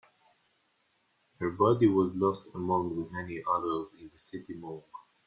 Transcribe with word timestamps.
Her 1.37 1.51
body 1.51 1.85
was 1.85 2.15
lost 2.15 2.55
among 2.55 2.95
the 2.95 3.07
many 3.11 3.43
others 3.47 3.93
in 3.99 4.09
the 4.09 4.17
city 4.17 4.55
morgue. 4.55 4.83